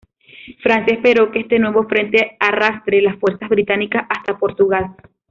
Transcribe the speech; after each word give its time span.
Francia, 0.63 0.95
esperó 0.95 1.29
que 1.31 1.41
este 1.41 1.59
nuevo 1.59 1.87
frente 1.87 2.35
arrastre 2.39 3.03
las 3.03 3.19
fuerzas 3.19 3.47
británicas 3.49 4.05
hasta 4.09 4.35
Portugal. 4.35 4.95